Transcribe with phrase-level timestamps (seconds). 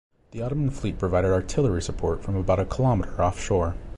[0.31, 3.75] The Ottoman fleet provided artillery support, from about a kilometer off shore.